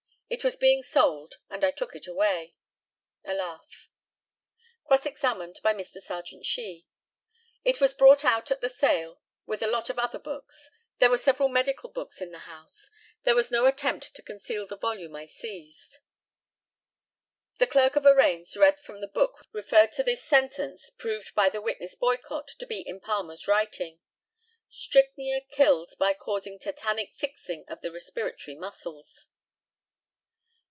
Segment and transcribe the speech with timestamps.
[0.33, 2.55] It was being sold, and I took it away.
[3.25, 3.89] (A laugh.)
[4.87, 5.99] Cross examined by Mr.
[6.01, 6.87] Serjeant SHEE:
[7.65, 10.71] It was brought out at the sale with a lot of other books.
[10.99, 12.89] There were several medical books in the house.
[13.23, 15.97] There was no attempt to conceal the volume I seized.
[17.57, 21.59] The Clerk of Arraigns read from the book referred to this sentence, proved by the
[21.61, 23.99] witness Boycott to be in Palmer's writing
[24.69, 29.27] "Strychnia kills by causing tetanic fixing of the respiratory muscles."